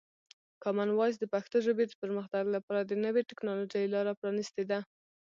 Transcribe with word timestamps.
کامن 0.63 0.89
وایس 0.93 1.15
د 1.19 1.25
پښتو 1.33 1.57
ژبې 1.65 1.85
د 1.87 1.93
پرمختګ 2.01 2.43
لپاره 2.55 2.81
د 2.83 2.91
نوي 3.05 3.21
ټکنالوژۍ 3.29 3.85
لاره 3.93 4.17
پرانیستې 4.19 4.63
ده. 4.71 4.79